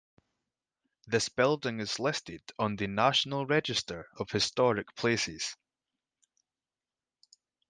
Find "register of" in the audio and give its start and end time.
3.45-4.31